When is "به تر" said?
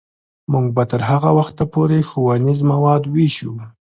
0.75-1.01